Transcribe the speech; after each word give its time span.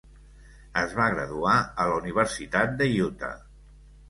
Es 0.81 0.95
va 0.99 1.05
graduar 1.15 1.53
a 1.83 1.85
la 1.91 1.99
Universitat 2.01 2.75
de 2.81 2.89
Utah. 3.11 3.31